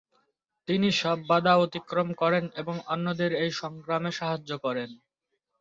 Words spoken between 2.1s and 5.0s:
করেন এবং অন্যদের এই সংগ্রামে সাহায্য করেন।